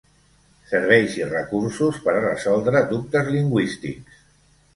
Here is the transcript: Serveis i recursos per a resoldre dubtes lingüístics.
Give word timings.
Serveis 0.69 1.17
i 1.19 1.27
recursos 1.33 1.99
per 2.07 2.15
a 2.15 2.25
resoldre 2.25 2.83
dubtes 2.95 3.31
lingüístics. 3.37 4.19